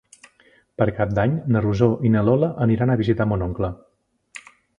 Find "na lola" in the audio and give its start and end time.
2.15-2.49